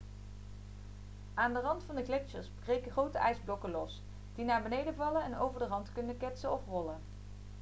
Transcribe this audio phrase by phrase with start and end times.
[1.33, 4.01] aan de rand van de gletsjers breken grote ijsblokken los
[4.35, 6.97] die naar beneden vallen en over de rand kunnen ketsen of rollen